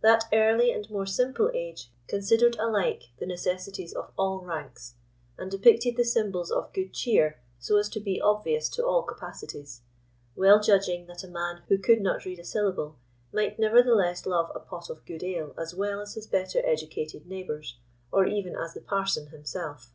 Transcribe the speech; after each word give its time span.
That 0.00 0.24
early 0.32 0.70
and 0.72 0.88
more 0.88 1.04
simple 1.04 1.50
age 1.52 1.92
considered 2.06 2.56
alike 2.56 3.10
the 3.18 3.26
necessities 3.26 3.92
of 3.92 4.10
all 4.16 4.40
ranks, 4.40 4.94
and 5.36 5.50
depicted 5.50 5.94
the 5.98 6.04
symbols 6.06 6.50
of 6.50 6.72
good 6.72 6.94
cheer 6.94 7.38
so 7.58 7.76
as 7.76 7.90
to 7.90 8.00
be 8.00 8.18
obvious 8.18 8.70
to 8.70 8.86
all 8.86 9.02
capacities; 9.02 9.82
well 10.34 10.58
judging 10.58 11.04
that 11.08 11.22
a 11.22 11.28
man 11.28 11.64
who 11.68 11.76
could 11.76 12.00
not 12.00 12.24
read 12.24 12.38
a 12.38 12.44
syllable 12.44 12.96
might 13.30 13.58
nevertheless 13.58 14.24
love 14.24 14.50
a 14.54 14.60
pot 14.60 14.88
of 14.88 15.04
good 15.04 15.22
ale 15.22 15.52
as 15.58 15.74
well 15.74 16.00
as 16.00 16.14
his 16.14 16.26
better 16.26 16.60
educated 16.64 17.26
neighbours, 17.26 17.76
or 18.10 18.24
even 18.24 18.56
as 18.56 18.72
the 18.72 18.80
parson 18.80 19.26
himself. 19.26 19.90